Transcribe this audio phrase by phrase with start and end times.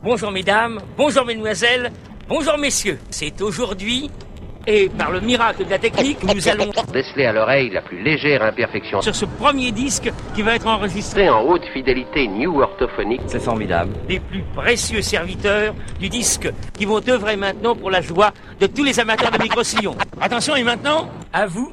[0.00, 1.90] Bonjour mesdames, bonjour mesdemoiselles,
[2.28, 3.00] bonjour messieurs.
[3.10, 4.08] C'est aujourd'hui,
[4.64, 8.44] et par le miracle de la technique, nous allons déceler à l'oreille la plus légère
[8.44, 13.22] imperfection sur ce premier disque qui va être enregistré en haute fidélité new orthophonique.
[13.26, 13.90] C'est formidable.
[14.08, 18.30] Les plus précieux serviteurs du disque qui vont œuvrer maintenant pour la joie
[18.60, 19.96] de tous les amateurs de micro-sillon.
[20.20, 21.72] Attention et maintenant, à vous.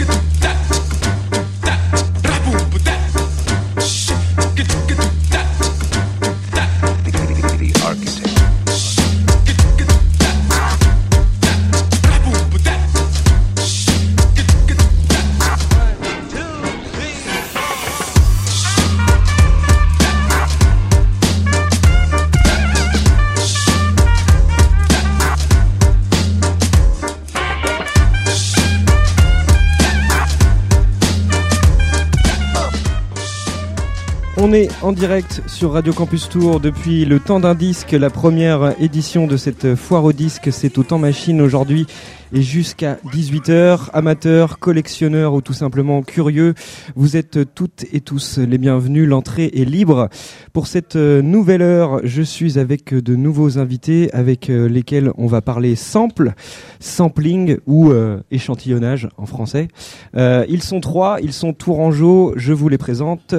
[34.51, 37.93] On est en direct sur Radio Campus Tour depuis le temps d'un disque.
[37.93, 41.87] La première édition de cette foire au disque, c'est au temps machine aujourd'hui
[42.33, 43.89] et jusqu'à 18h.
[43.93, 46.53] Amateurs, collectionneurs ou tout simplement curieux,
[46.95, 49.07] vous êtes toutes et tous les bienvenus.
[49.07, 50.09] L'entrée est libre.
[50.53, 55.75] Pour cette nouvelle heure, je suis avec de nouveaux invités avec lesquels on va parler
[55.75, 56.33] sample,
[56.79, 59.67] sampling ou euh, échantillonnage en français.
[60.15, 62.33] Euh, ils sont trois, ils sont tourangeaux.
[62.35, 63.35] Je vous les présente.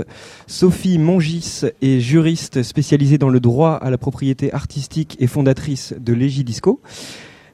[0.46, 6.12] Sophie Mongis est juriste spécialisée dans le droit à la propriété artistique et fondatrice de
[6.12, 6.80] Legidisco.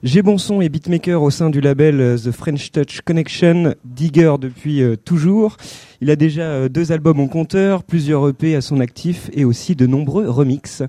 [0.05, 4.81] J'ai bon son et beatmaker au sein du label The French Touch Connection, digger depuis
[4.81, 5.57] euh, toujours.
[6.01, 9.75] Il a déjà euh, deux albums en compteur, plusieurs EP à son actif et aussi
[9.75, 10.85] de nombreux remixes.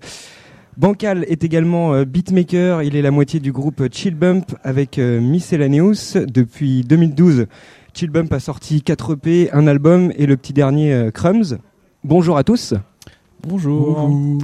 [0.77, 6.27] Bancal est également euh, beatmaker, il est la moitié du groupe Chill Bump avec Miscellaneous.
[6.27, 7.47] Depuis 2012,
[7.95, 11.57] Chill Bump a sorti 4 EP, un album et le petit dernier Crumbs.
[12.03, 12.73] Bonjour à tous.
[13.41, 14.07] Bonjour.
[14.07, 14.41] Bonjour.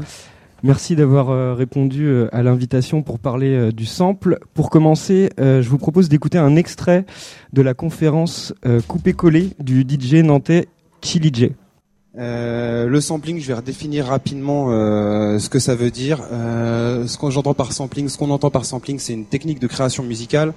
[0.64, 4.40] Merci d'avoir euh, répondu euh, à l'invitation pour parler euh, du sample.
[4.54, 7.06] Pour commencer, je vous propose d'écouter un extrait
[7.54, 8.54] de la conférence
[8.88, 10.68] coupé-collé du DJ nantais
[11.02, 11.52] Chili J.
[12.18, 16.22] Euh, le sampling, je vais redéfinir rapidement euh, ce que ça veut dire.
[16.32, 19.68] Euh, ce qu'on j'entends par sampling, ce qu'on entend par sampling, c'est une technique de
[19.68, 20.54] création musicale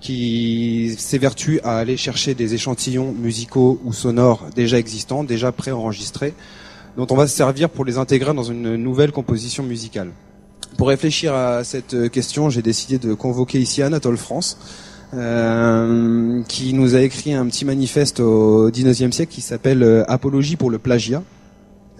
[0.00, 6.34] qui s'évertue à aller chercher des échantillons musicaux ou sonores déjà existants, déjà préenregistrés,
[6.96, 10.10] dont on va se servir pour les intégrer dans une nouvelle composition musicale.
[10.76, 14.56] Pour réfléchir à cette question, j'ai décidé de convoquer ici Anatole France,
[15.12, 20.56] euh, qui nous a écrit un petit manifeste au XIXe siècle qui s'appelle euh, Apologie
[20.56, 21.22] pour le plagiat.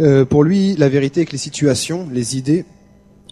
[0.00, 2.64] Euh, pour lui, la vérité est que les situations, les idées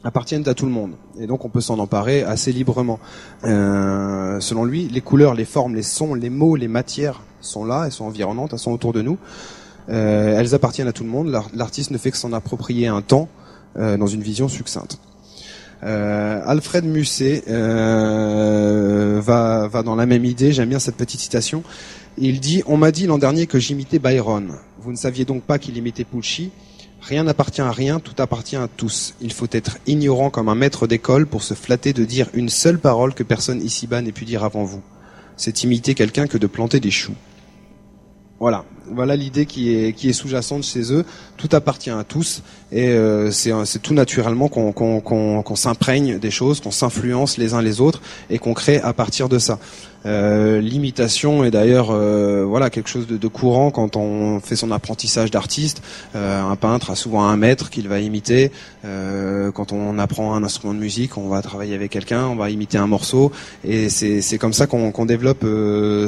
[0.09, 2.99] appartiennent à tout le monde, et donc on peut s'en emparer assez librement.
[3.45, 7.85] Euh, selon lui, les couleurs, les formes, les sons, les mots, les matières sont là,
[7.85, 9.19] elles sont environnantes, elles sont autour de nous.
[9.91, 11.39] Euh, elles appartiennent à tout le monde.
[11.55, 13.29] L'artiste ne fait que s'en approprier un temps
[13.77, 14.99] euh, dans une vision succincte.
[15.81, 20.53] Alfred Musset va, va dans la même idée.
[20.53, 21.63] J'aime bien cette petite citation.
[22.17, 24.55] Il dit On m'a dit l'an dernier que j'imitais Byron.
[24.81, 26.51] Vous ne saviez donc pas qu'il imitait Pulci
[27.09, 29.15] Rien n'appartient à rien, tout appartient à tous.
[29.23, 32.79] Il faut être ignorant comme un maître d'école pour se flatter de dire une seule
[32.79, 34.83] parole que personne ici-bas n'ait pu dire avant vous.
[35.39, 37.15] C'est imiter quelqu'un que de planter des choux.
[38.41, 41.05] Voilà, voilà l'idée qui est qui est sous-jacente chez eux.
[41.37, 46.61] Tout appartient à tous et euh, c'est tout naturellement qu'on qu'on qu'on s'imprègne des choses,
[46.61, 49.59] qu'on s'influence les uns les autres et qu'on crée à partir de ça.
[50.07, 55.31] Euh, L'imitation est d'ailleurs euh, voilà quelque chose de, courant quand on fait son apprentissage
[55.31, 55.83] d'artiste.
[56.15, 58.51] Un peintre a souvent un maître qu'il va imiter.
[58.83, 62.79] Quand on apprend un instrument de musique, on va travailler avec quelqu'un, on va imiter
[62.79, 63.33] un morceau
[63.65, 65.45] et c'est comme ça qu'on développe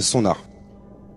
[0.01, 0.50] son art.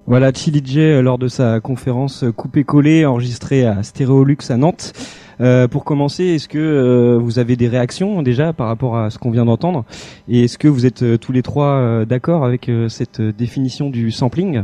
[0.05, 4.93] Voilà, Chili J lors de sa conférence coupé-collé enregistrée à Stéréolux à Nantes.
[5.39, 9.17] Euh, pour commencer, est-ce que euh, vous avez des réactions déjà par rapport à ce
[9.17, 9.85] qu'on vient d'entendre?
[10.27, 14.63] Et est-ce que vous êtes euh, tous les trois d'accord avec cette définition du sampling?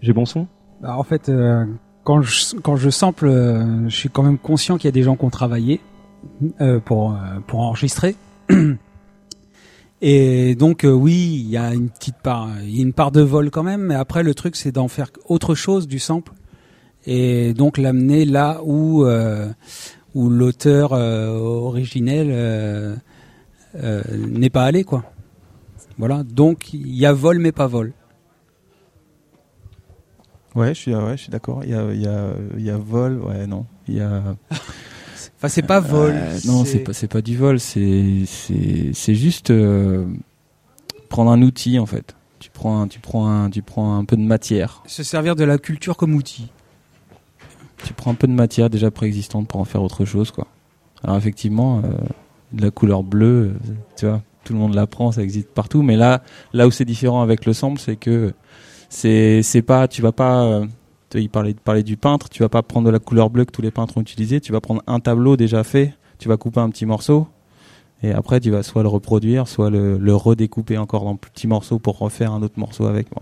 [0.00, 0.48] J'ai bon son?
[0.80, 1.30] Bah, En fait,
[2.02, 5.16] quand, je, quand je sample, je suis quand même conscient qu'il y a des gens
[5.16, 5.80] qui ont travaillé
[6.84, 7.16] pour,
[7.46, 8.16] pour enregistrer.
[10.02, 13.12] Et donc euh, oui, il y a une petite part, il y a une part
[13.12, 16.32] de vol quand même, mais après le truc c'est d'en faire autre chose du sample
[17.06, 19.48] et donc l'amener là où euh,
[20.14, 22.98] où l'auteur euh, originel
[23.74, 25.04] n'est pas allé quoi.
[25.98, 27.94] Voilà, donc il y a vol mais pas vol.
[30.54, 31.64] Ouais, je suis ouais, je suis d'accord.
[31.64, 34.22] Il y a il y a il y a vol, ouais non, il y a
[35.46, 36.12] Enfin, c'est pas vol.
[36.12, 40.04] Euh, non, c'est pas c'est pas du vol, c'est c'est c'est juste euh,
[41.08, 42.16] prendre un outil en fait.
[42.40, 44.82] Tu prends un, tu prends un, tu prends un peu de matière.
[44.86, 46.48] Se servir de la culture comme outil.
[47.84, 50.48] Tu prends un peu de matière déjà préexistante pour en faire autre chose quoi.
[51.04, 51.90] Alors effectivement, euh,
[52.52, 53.54] de la couleur bleue,
[53.96, 55.82] tu vois, tout le monde la prend, ça existe partout.
[55.82, 56.22] Mais là,
[56.54, 58.32] là où c'est différent avec le sample, c'est que
[58.88, 60.62] c'est c'est pas, tu vas pas
[61.14, 63.70] il parlait, du peintre, tu vas pas prendre de la couleur bleue que tous les
[63.70, 66.86] peintres ont utilisé, tu vas prendre un tableau déjà fait, tu vas couper un petit
[66.86, 67.28] morceau,
[68.02, 71.98] et après tu vas soit le reproduire, soit le, redécouper encore dans petits morceaux pour
[71.98, 73.08] refaire un autre morceau avec.
[73.10, 73.20] Bon.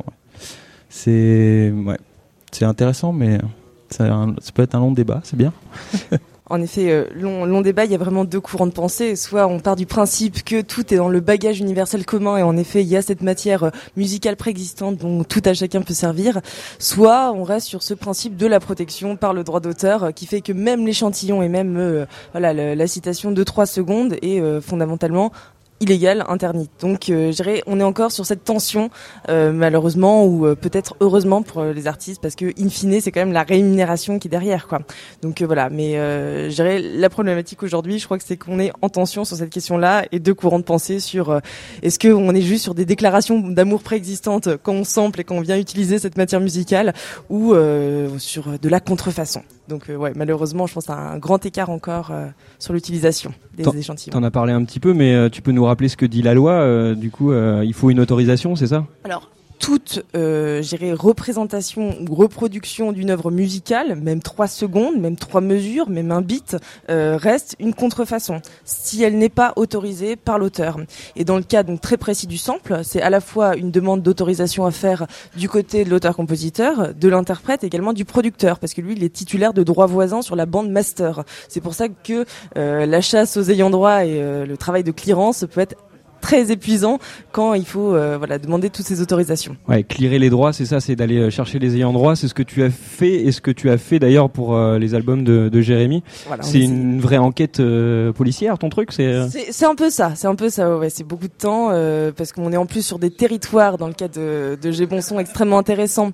[0.88, 1.98] C'est ouais,
[2.62, 3.38] intéressant, mais
[3.90, 5.52] ça peut être un long débat, c'est bien.
[6.50, 9.16] En effet, euh, long, débat, il y a vraiment deux courants de pensée.
[9.16, 12.58] Soit on part du principe que tout est dans le bagage universel commun et en
[12.58, 16.42] effet, il y a cette matière euh, musicale préexistante dont tout à chacun peut servir.
[16.78, 20.26] Soit on reste sur ce principe de la protection par le droit d'auteur euh, qui
[20.26, 25.32] fait que même l'échantillon et même la citation de trois secondes est fondamentalement
[25.80, 26.70] illégale, interdite.
[26.80, 28.90] Donc euh, je dirais on est encore sur cette tension
[29.28, 33.10] euh, malheureusement ou euh, peut-être heureusement pour euh, les artistes parce que in fine c'est
[33.10, 34.80] quand même la rémunération qui est derrière quoi.
[35.22, 38.58] Donc euh, voilà, mais euh, je dirais la problématique aujourd'hui, je crois que c'est qu'on
[38.60, 41.40] est en tension sur cette question-là et deux courants de pensée sur euh,
[41.82, 45.36] est-ce que on est juste sur des déclarations d'amour préexistantes quand on sample et quand
[45.36, 46.94] on vient utiliser cette matière musicale
[47.30, 49.42] ou euh, sur de la contrefaçon.
[49.68, 52.26] Donc euh, ouais, malheureusement, je pense à un grand écart encore euh,
[52.58, 54.12] sur l'utilisation des échantillons.
[54.12, 56.22] T'en as parlé un petit peu, mais euh, tu peux nous rappeler ce que dit
[56.22, 56.52] la loi.
[56.52, 58.86] euh, du coup, euh, il faut une autorisation, c'est ça?
[59.64, 60.62] Toute, euh,
[60.92, 66.58] représentation ou reproduction d'une œuvre musicale, même trois secondes, même trois mesures, même un beat,
[66.90, 70.76] euh, reste une contrefaçon si elle n'est pas autorisée par l'auteur.
[71.16, 74.02] Et dans le cas donc très précis du sample, c'est à la fois une demande
[74.02, 78.92] d'autorisation à faire du côté de l'auteur-compositeur, de l'interprète, également du producteur, parce que lui,
[78.94, 81.24] il est titulaire de droits voisins sur la bande master.
[81.48, 82.26] C'est pour ça que
[82.58, 85.76] euh, la chasse aux ayants droit et euh, le travail de clearance peut être
[86.24, 86.98] très épuisant
[87.32, 89.56] quand il faut euh, voilà demander toutes ces autorisations.
[89.68, 92.16] Ouais, clearer les droits, c'est ça, c'est d'aller euh, chercher les ayants droit.
[92.16, 94.78] C'est ce que tu as fait et ce que tu as fait d'ailleurs pour euh,
[94.78, 96.02] les albums de, de Jérémy.
[96.26, 98.90] Voilà, c'est une vraie enquête euh, policière, ton truc.
[98.90, 101.68] C'est C'est un peu ça, c'est un peu ça, ouais, c'est beaucoup de temps
[102.16, 104.86] parce qu'on est en plus sur des territoires dans le cas de, de G.
[104.86, 106.12] Bonson extrêmement intéressants.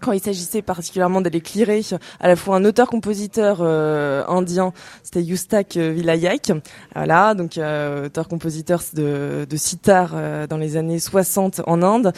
[0.00, 1.82] Quand il s'agissait particulièrement d'aller clearer
[2.20, 6.52] à la fois un auteur-compositeur euh, indien, c'était Yustak euh, Vilayak,
[6.94, 12.12] voilà, donc euh, auteur-compositeur de, de sitar euh, dans les années 60 en Inde,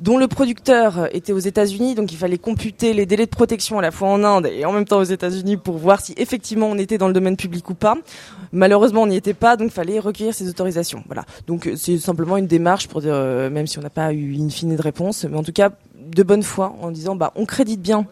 [0.00, 3.82] dont le producteur était aux États-Unis, donc il fallait computer les délais de protection à
[3.82, 6.78] la fois en Inde et en même temps aux États-Unis pour voir si effectivement on
[6.78, 7.96] était dans le domaine public ou pas.
[8.52, 11.02] Malheureusement, on n'y était pas, donc fallait recueillir ces autorisations.
[11.06, 11.24] Voilà.
[11.48, 14.48] Donc c'est simplement une démarche pour dire, euh, même si on n'a pas eu in
[14.48, 17.80] fine de réponse, mais en tout cas de bonne foi en disant bah on crédite
[17.80, 18.06] bien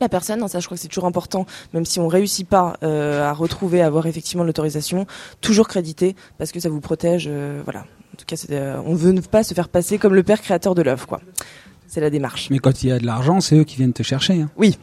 [0.00, 1.44] la personne, ça je crois que c'est toujours important,
[1.74, 5.06] même si on réussit pas euh, à retrouver, à avoir effectivement l'autorisation,
[5.40, 7.24] toujours créditer parce que ça vous protège.
[7.28, 7.80] euh, voilà.
[7.80, 10.74] En tout cas, euh, on veut ne pas se faire passer comme le père créateur
[10.74, 11.20] de l'œuvre, quoi.
[11.88, 12.48] C'est la démarche.
[12.50, 14.42] Mais quand il y a de l'argent, c'est eux qui viennent te chercher.
[14.42, 14.50] hein.
[14.56, 14.78] Oui.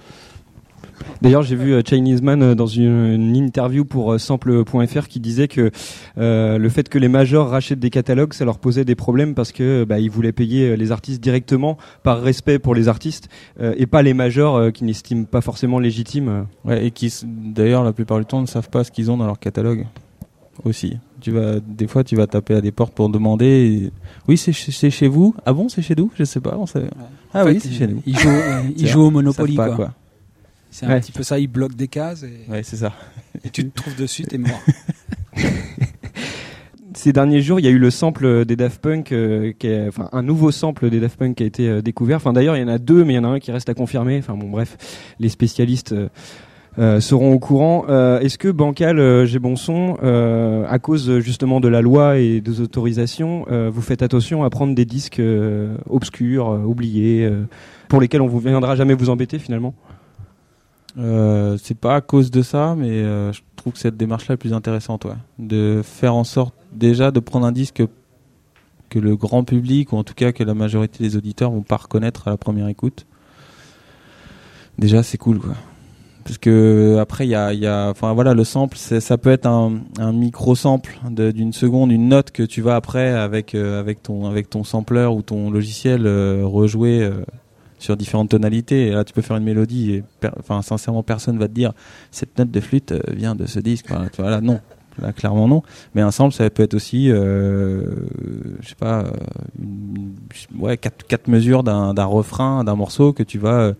[1.26, 5.20] D'ailleurs, j'ai vu euh, Chinese Man euh, dans une, une interview pour euh, Sample.fr qui
[5.20, 5.72] disait que
[6.20, 9.52] euh, le fait que les majors rachètent des catalogues, ça leur posait des problèmes parce
[9.52, 13.28] que bah, ils voulaient payer les artistes directement par respect pour les artistes
[13.60, 16.46] euh, et pas les majors euh, qui n'estiment pas forcément légitimes.
[16.64, 19.26] Ouais, et qui, d'ailleurs, la plupart du temps, ne savent pas ce qu'ils ont dans
[19.26, 19.88] leur catalogue.
[20.64, 20.98] Aussi.
[21.22, 23.46] Tu vas, des fois, tu vas taper à des portes pour demander.
[23.88, 23.92] et-
[24.28, 25.34] Oui, c'est chez, c'est chez vous?
[25.44, 26.12] Ah bon, c'est chez nous?
[26.16, 26.56] Je sais pas.
[26.60, 26.84] On sait...
[27.34, 28.04] Ah En oui, c'est chez nous.
[28.06, 28.30] Ils jouent,
[28.78, 29.92] ils C'est jouent au Monopoly, quoi.
[30.76, 31.00] C'est un Ouais.
[31.00, 32.92] petit peu ça, ils bloquent des cases et, Ouais, c'est ça.
[33.46, 34.60] et tu te trouves dessus, t'es mort.
[36.94, 39.88] Ces derniers jours, il y a eu le sample des Daft Punk, euh, qui est,
[39.88, 42.18] enfin un nouveau sample des Daft Punk qui a été euh, découvert.
[42.18, 43.70] Enfin d'ailleurs, il y en a deux, mais il y en a un qui reste
[43.70, 44.18] à confirmer.
[44.20, 44.76] Enfin bon, bref,
[45.20, 45.96] les spécialistes
[46.78, 47.86] euh, seront au courant.
[47.88, 52.42] Euh, Est-ce que Bancal, euh, j'ai bon son, à cause justement de la loi et
[52.42, 55.22] des autorisations, vous faites attention à prendre des disques
[55.90, 57.30] obscurs, oubliés,
[57.88, 59.74] pour lesquels on vous viendra jamais vous embêter finalement?
[60.98, 64.38] Euh, c'est pas à cause de ça, mais euh, je trouve que cette démarche-là est
[64.38, 65.08] plus intéressante.
[65.40, 67.84] De faire en sorte déjà de prendre un disque
[68.90, 71.78] que le grand public, ou en tout cas que la majorité des auditeurs vont pas
[71.78, 73.06] reconnaître à la première écoute.
[74.78, 75.56] Déjà, c'est cool, quoi.
[76.26, 80.12] Parce que après, il y a, enfin voilà, le sample, ça peut être un, un
[80.12, 84.50] micro sample d'une seconde, une note que tu vas après avec euh, avec ton avec
[84.50, 87.08] ton sampler ou ton logiciel euh, rejouer
[87.80, 88.88] sur différentes tonalités.
[88.88, 90.04] Et là, tu peux faire une mélodie et,
[90.62, 91.74] sincèrement, personne va te dire
[92.12, 93.88] cette note de flûte euh, vient de ce disque.
[94.18, 94.60] Voilà, non.
[95.02, 95.62] Là, clairement, non.
[95.94, 97.84] Mais un sample, ça peut être aussi, euh,
[98.62, 99.12] je sais pas, euh,
[99.62, 100.16] une-
[100.58, 103.74] ouais, quatre, mesures d'un refrain, d'un morceau que tu vas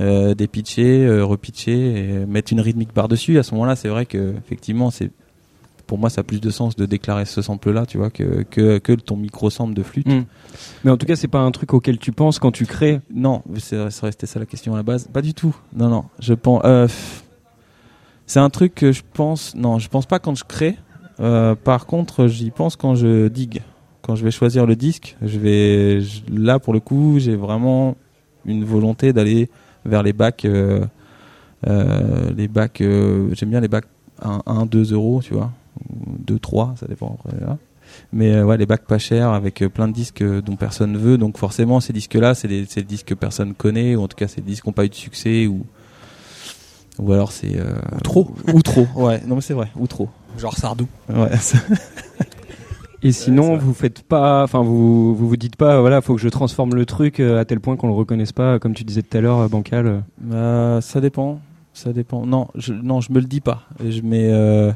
[0.00, 3.38] euh, dépitcher, repitcher et mettre une rythmique par-dessus.
[3.38, 5.10] À ce moment-là, c'est vrai que effectivement, c'est
[5.88, 8.78] pour moi, ça a plus de sens de déclarer ce sample-là, tu vois, que, que,
[8.78, 10.06] que ton micro-sample de flûte.
[10.06, 10.22] Hmm.
[10.84, 13.00] Mais en tout cas, c'est pas un truc auquel tu penses quand tu crées.
[13.12, 15.08] Non, c'est resté ça la question à la base.
[15.12, 15.56] Pas du tout.
[15.74, 16.04] Non, non.
[16.20, 16.62] Je pense.
[16.64, 16.86] euh,
[18.26, 19.54] c'est un truc que je pense.
[19.56, 20.76] Non, je pense pas quand je crée.
[21.20, 23.62] Euh, par contre, j'y pense quand je digue.
[24.02, 26.00] Quand je vais choisir le disque, je vais.
[26.02, 27.96] je- là, pour le coup, j'ai vraiment
[28.44, 29.48] une volonté d'aller
[29.84, 30.44] vers les bacs.
[30.44, 30.84] euh,
[31.66, 32.78] euh, les bacs.
[33.32, 33.86] J'aime bien les bacs
[34.22, 35.50] 1, 1, 2 euros, tu vois.
[36.26, 37.38] 2, 3, ça dépend après.
[37.40, 37.58] là.
[38.12, 40.96] Mais euh, ouais, les bacs pas chers avec euh, plein de disques euh, dont personne
[40.96, 41.16] veut.
[41.18, 44.16] Donc forcément, ces disques-là, c'est des, c'est des disques que personne connaît, ou en tout
[44.16, 45.64] cas, c'est des disques qui n'ont pas eu de succès, ou
[46.98, 48.34] ou alors c'est euh, Ou trop.
[48.52, 48.86] ou trop.
[48.96, 50.08] Ouais, non mais c'est vrai, ou trop.
[50.36, 50.86] Genre Sardou.
[51.08, 51.30] Ouais.
[53.02, 56.28] Et sinon, vous faites pas, enfin, vous, vous vous dites pas, voilà, faut que je
[56.28, 59.20] transforme le truc à tel point qu'on le reconnaisse pas, comme tu disais tout à
[59.20, 59.86] l'heure, bancal.
[59.86, 60.00] euh.
[60.32, 61.40] Euh, ça dépend,
[61.72, 62.26] ça dépend.
[62.26, 63.62] Non, je, non, je me le dis pas.
[63.78, 64.72] Je euh,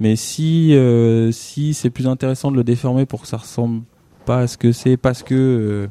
[0.00, 3.82] mais si euh, si c'est plus intéressant de le déformer pour que ça ressemble
[4.24, 5.86] pas à ce que c'est, parce que euh,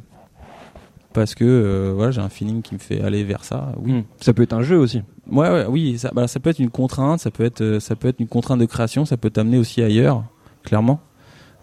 [1.14, 3.72] parce que euh, voilà, j'ai un feeling qui me fait aller vers ça.
[3.84, 3.92] Oui.
[3.92, 4.04] Hmm.
[4.22, 5.02] Ça peut être un jeu aussi.
[5.32, 7.96] Ouais, ouais, oui, ça, bah, ça peut être une contrainte, ça peut être, euh, ça
[7.96, 10.24] peut être une contrainte de création, ça peut t'amener aussi ailleurs,
[10.64, 11.00] clairement.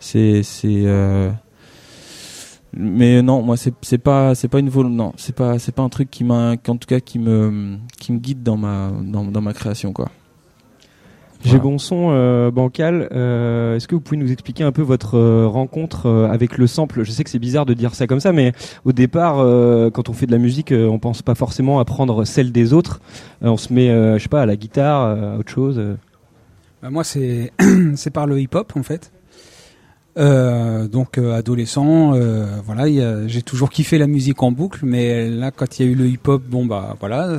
[0.01, 1.31] C'est, c'est, euh,
[2.77, 5.83] mais non, moi c'est, c'est pas, c'est pas une vol, non, c'est pas, c'est pas
[5.83, 9.25] un truc qui m'a, en tout cas qui me, qui me guide dans ma, dans,
[9.25, 10.11] dans ma création, quoi.
[11.45, 11.63] J'ai Voilà.
[11.65, 13.07] bon son, euh, bancal.
[13.13, 16.67] euh, Est-ce que vous pouvez nous expliquer un peu votre euh, rencontre euh, avec le
[16.67, 17.03] sample?
[17.05, 18.53] Je sais que c'est bizarre de dire ça comme ça, mais
[18.87, 21.85] au départ, euh, quand on fait de la musique, euh, on pense pas forcément à
[21.85, 23.01] prendre celle des autres.
[23.43, 25.83] Euh, on se met, euh, je sais pas, à la guitare, euh, à autre chose.
[26.83, 27.53] Bah, moi, c'est
[27.95, 29.13] c'est par le hip-hop en fait.
[30.17, 34.53] Euh, donc euh, adolescent, euh, voilà, il y a- j'ai toujours kiffé la musique en
[34.53, 37.37] boucle, mais là, quand il y a eu le hip-hop, bon bah voilà,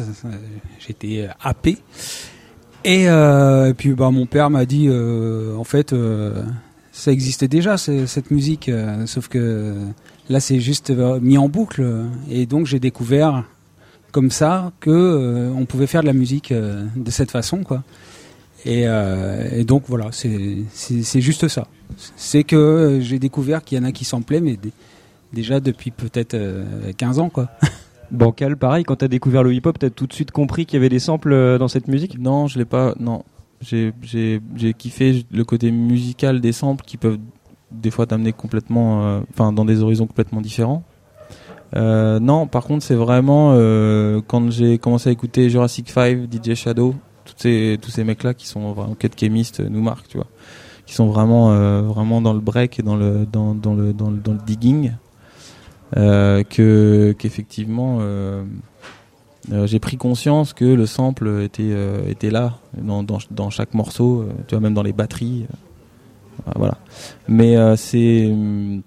[0.86, 1.78] j'étais happé.
[2.88, 6.44] Et, euh, et puis bah mon père m'a dit, euh, en fait, euh,
[6.92, 9.74] ça existait déjà cette musique, euh, sauf que
[10.30, 11.84] là c'est juste euh, mis en boucle,
[12.30, 13.44] et donc j'ai découvert
[14.12, 17.84] comme ça que euh, on pouvait faire de la musique de cette façon, quoi.
[18.68, 18.84] Et,
[19.52, 21.68] et donc voilà, c'est juste ça.
[22.16, 24.72] C'est que j'ai découvert qu'il y en a qui s'en plaît, mais dé-
[25.34, 26.64] déjà depuis peut-être euh,
[26.98, 27.50] 15 ans, quoi.
[28.12, 28.84] Bancal, pareil.
[28.84, 31.34] Quand t'as découvert le hip-hop, t'as tout de suite compris qu'il y avait des samples
[31.34, 32.20] euh, dans cette musique?
[32.20, 32.94] Non, je l'ai pas.
[33.00, 33.24] Non,
[33.62, 33.94] j'ai
[34.78, 37.20] kiffé le côté musical des samples qui peuvent
[37.72, 40.84] des fois t'amener complètement, euh, enfin dans des horizons complètement différents.
[41.76, 43.54] Euh, non, par contre, c'est vraiment
[44.28, 46.96] quand j'ai commencé à écouter Jurassic 5, DJ Shadow,
[47.26, 50.28] tous ces tous ces mecs là qui sont vraiment Cut Chemist, nous marquent, tu vois,
[50.86, 51.50] qui sont vraiment
[51.82, 54.92] vraiment dans le break et dans le dans dans le, dans le digging.
[55.96, 58.44] Euh, que qu'effectivement euh,
[59.52, 61.76] euh, j'ai pris conscience que le sample était
[62.10, 65.46] était là dans, dans, chaque morceau tu vois même dans les batteries
[66.56, 66.78] voilà.
[67.28, 68.82] Mais c'est hum,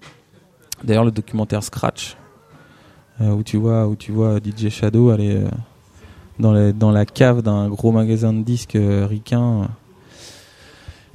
[0.83, 2.17] d'ailleurs le documentaire Scratch
[3.21, 5.41] où tu vois où tu vois DJ Shadow aller
[6.37, 9.69] dans dans la cave d'un gros magasin de disques ricain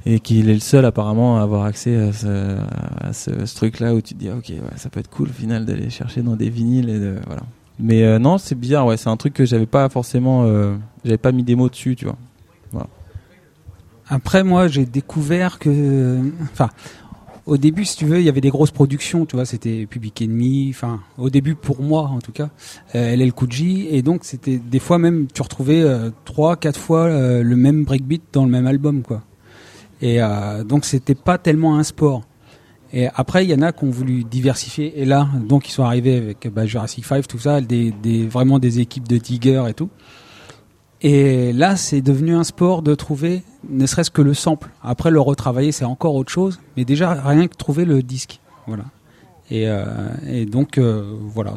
[0.05, 4.19] et qu'il est le seul apparemment à avoir accès à ce, truc-là où tu te
[4.19, 7.41] dis ok ça peut être cool au final d'aller chercher dans des vinyles et voilà.
[7.79, 11.17] Mais euh, non c'est bizarre ouais c'est un truc que j'avais pas forcément euh, j'avais
[11.17, 12.17] pas mis des mots dessus tu vois.
[14.07, 16.19] Après, moi, j'ai découvert que,
[16.53, 16.69] enfin,
[17.45, 20.21] au début, si tu veux, il y avait des grosses productions, tu vois, c'était Public
[20.21, 22.49] Enemy, enfin, au début pour moi en tout cas,
[22.95, 27.05] euh, LL Cool et donc c'était des fois même, tu retrouvais euh, trois, quatre fois
[27.05, 29.21] euh, le même breakbeat dans le même album, quoi.
[30.01, 32.23] Et euh, donc c'était pas tellement un sport.
[32.93, 35.83] Et après, il y en a qui ont voulu diversifier, et là, donc ils sont
[35.83, 39.73] arrivés avec bah, Jurassic 5, tout ça, des, des, vraiment des équipes de diggers et
[39.73, 39.89] tout.
[41.01, 44.69] Et là, c'est devenu un sport de trouver, ne serait-ce que le sample.
[44.81, 46.59] Après, le retravailler, c'est encore autre chose.
[46.77, 48.39] Mais déjà, rien que trouver le disque.
[48.65, 48.85] Voilà.
[49.51, 49.85] Et, euh,
[50.27, 51.53] et donc, euh, voilà,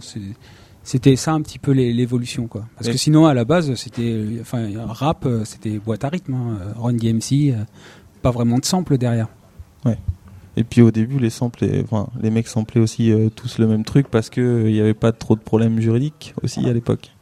[0.83, 2.65] c'était ça un petit peu l'é- l'évolution, quoi.
[2.77, 6.35] Parce Et- que sinon, à la base, c'était, enfin, rap, euh, c'était boîte à rythme,
[6.35, 6.59] hein.
[6.77, 7.55] Run DMC,
[8.33, 9.29] vraiment de sample derrière.
[10.57, 11.65] Et puis au début les samples
[12.21, 14.93] les, mecs samplaient aussi euh, tous le même truc parce que euh, il y avait
[14.93, 17.13] pas trop de problèmes juridiques aussi à l'époque.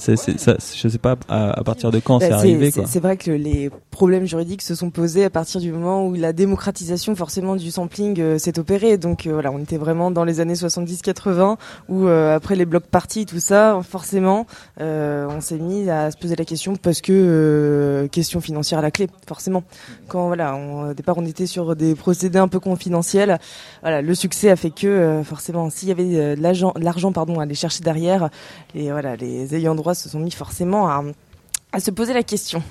[0.00, 3.00] C'est, c'est, ça, je sais pas à, à partir de quand Bah, c'est arrivé c'est-
[3.00, 7.14] vrai que les problèmes juridiques se sont posés à partir du moment où la démocratisation
[7.14, 8.96] forcément du sampling euh, s'est opérée.
[8.98, 11.56] Donc euh, voilà, on était vraiment dans les années 70-80
[11.88, 14.46] où euh, après les blocs parties, tout ça, forcément,
[14.78, 19.08] on s'est mis à se poser la question parce que question financière à la clé,
[19.26, 19.62] forcément.
[20.08, 23.38] Quand voilà, on- au départ on était sur des procédés un peu confidentiels.
[23.82, 27.42] Voilà, le succès a fait que forcément, s'il y avait de l'argent, l'argent pardon, à
[27.44, 28.30] aller chercher derrière,
[28.74, 32.62] et voilà, les ayants droit se sont mis forcément à, se poser la question.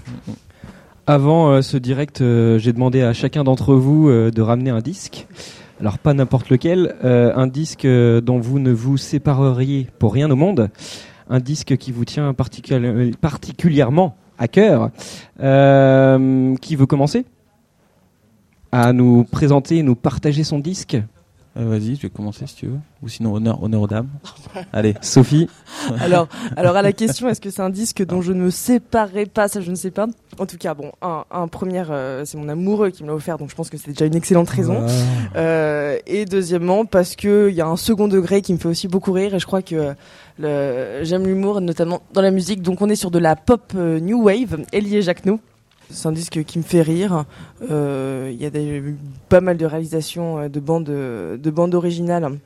[1.07, 4.81] Avant euh, ce direct, euh, j'ai demandé à chacun d'entre vous euh, de ramener un
[4.81, 5.27] disque.
[5.79, 10.69] Alors pas n'importe lequel, un disque dont vous ne vous sépareriez pour rien au monde,
[11.29, 14.91] un disque qui vous tient particuli- particulièrement à cœur.
[15.38, 17.23] Qui veut commencer?
[18.73, 20.97] À nous présenter, nous partager son disque?
[21.65, 22.79] Vas-y, je vais commencer si tu veux.
[23.03, 24.07] Ou sinon, honneur, honneur aux dames.
[24.73, 24.95] Allez.
[25.01, 25.49] Sophie
[25.99, 29.25] Alors, alors à la question, est-ce que c'est un disque dont je ne me séparerai
[29.25, 29.47] pas?
[29.47, 30.07] Ça, je ne sais pas.
[30.37, 33.37] En tout cas, bon, un, un premier, euh, c'est mon amoureux qui me l'a offert,
[33.37, 34.85] donc je pense que c'est déjà une excellente raison.
[35.35, 38.87] Euh, et deuxièmement, parce que il y a un second degré qui me fait aussi
[38.87, 39.95] beaucoup rire, et je crois que
[40.39, 42.61] j'aime l'humour, notamment dans la musique.
[42.61, 45.39] Donc on est sur de la pop euh, new wave, Elie Jacquenot.
[45.91, 47.25] C'est un disque qui me fait rire.
[47.69, 48.84] Euh, Il y a des,
[49.27, 52.38] pas mal de réalisations euh, de bandes, de bandes originales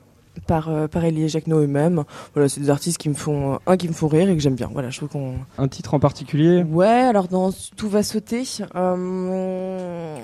[0.48, 2.04] par euh, par Elie Jacquenot eux-mêmes.
[2.34, 4.56] Voilà, c'est des artistes qui me font un qui me font rire et que j'aime
[4.56, 4.70] bien.
[4.72, 6.64] Voilà, je trouve qu'on Un titre en particulier?
[6.64, 8.44] Ouais, alors dans Tout va sauter,
[8.76, 10.18] euh,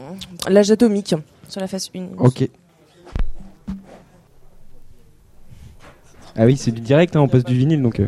[0.48, 1.14] l'âge atomique
[1.48, 2.08] sur la face 1.
[2.18, 2.50] Ok.
[6.36, 8.00] Ah oui, c'est du direct, hein, on passe du vinyle donc.
[8.00, 8.08] euh.